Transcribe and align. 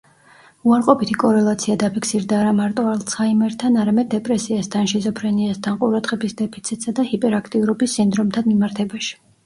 უარყოფითი 0.69 1.17
კორელაცია 1.23 1.75
დაფიქსირდა 1.83 2.39
არამარტო 2.45 2.87
ალცჰაიმერთან, 2.93 3.79
არამედ 3.83 4.11
დეპრესიასთან, 4.15 4.91
შიზოფრენიასთან, 4.95 5.81
ყურადღების 5.85 6.39
დეფიციტსა 6.45 6.99
და 7.01 7.11
ჰიპერაქტიურობის 7.15 7.99
სინდრომთან 8.01 8.55
მიმართებაში. 8.55 9.19